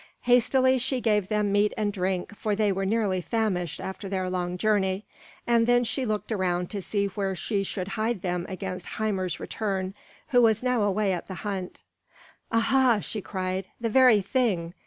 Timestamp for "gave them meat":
0.99-1.75